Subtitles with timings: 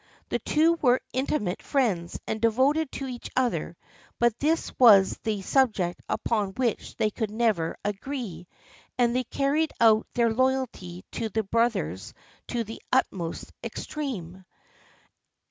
[0.29, 3.77] The two were intimate friends and devoted to each other,
[4.17, 8.47] but this was the subject upon which they could never agree,
[8.97, 12.15] and they carried out their loyalty to their brothers
[12.47, 14.43] to the utmost extreme.